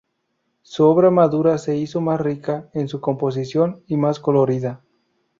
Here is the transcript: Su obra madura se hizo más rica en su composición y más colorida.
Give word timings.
Su 0.63 0.85
obra 0.85 1.11
madura 1.11 1.59
se 1.59 1.77
hizo 1.77 2.01
más 2.01 2.19
rica 2.19 2.67
en 2.73 2.87
su 2.87 2.99
composición 2.99 3.83
y 3.85 3.97
más 3.97 4.19
colorida. 4.19 4.81